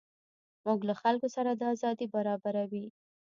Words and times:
موټر 0.65 0.85
له 0.89 0.95
خلکو 1.01 1.27
سره 1.35 1.49
ازادي 1.73 2.05
برابروي. 2.15 2.85